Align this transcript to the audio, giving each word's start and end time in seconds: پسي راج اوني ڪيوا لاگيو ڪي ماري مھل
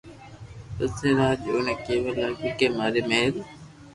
پسي 0.75 1.09
راج 1.19 1.39
اوني 1.49 1.73
ڪيوا 1.85 2.11
لاگيو 2.19 2.51
ڪي 2.59 2.67
ماري 2.77 3.01
مھل 3.09 3.33